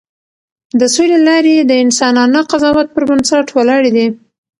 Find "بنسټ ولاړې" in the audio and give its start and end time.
3.09-3.91